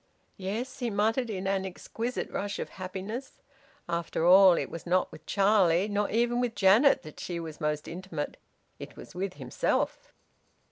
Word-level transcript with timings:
"Yes!" 0.37 0.79
he 0.79 0.89
muttered, 0.89 1.29
in 1.29 1.45
an 1.45 1.63
exquisite 1.63 2.31
rush 2.31 2.57
of 2.57 2.69
happiness. 2.69 3.39
After 3.87 4.25
all, 4.25 4.53
it 4.57 4.71
was 4.71 4.87
not 4.87 5.11
with 5.11 5.27
Charlie, 5.27 5.87
nor 5.87 6.09
even 6.09 6.41
with 6.41 6.55
Janet, 6.55 7.03
that 7.03 7.19
she 7.19 7.39
was 7.39 7.61
most 7.61 7.87
intimate; 7.87 8.37
it 8.79 8.95
was 8.95 9.13
with 9.13 9.35
himself! 9.35 10.11